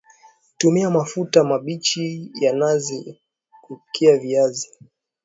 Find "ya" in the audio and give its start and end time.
2.41-2.53